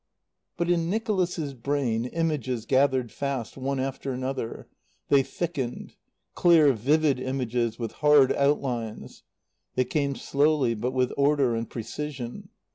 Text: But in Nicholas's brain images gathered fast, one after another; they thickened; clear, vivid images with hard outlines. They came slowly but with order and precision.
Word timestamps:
But 0.57 0.67
in 0.71 0.89
Nicholas's 0.89 1.53
brain 1.53 2.05
images 2.05 2.65
gathered 2.65 3.11
fast, 3.11 3.55
one 3.55 3.79
after 3.79 4.11
another; 4.11 4.67
they 5.09 5.21
thickened; 5.21 5.93
clear, 6.33 6.73
vivid 6.73 7.19
images 7.19 7.77
with 7.77 7.91
hard 7.91 8.33
outlines. 8.33 9.21
They 9.75 9.85
came 9.85 10.15
slowly 10.15 10.73
but 10.73 10.93
with 10.93 11.11
order 11.17 11.53
and 11.55 11.69
precision. 11.69 12.49